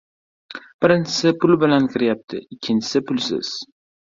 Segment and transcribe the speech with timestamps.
[0.85, 3.53] Birinchisi pul bilan kiryapti, ikkinchisi pulsiz.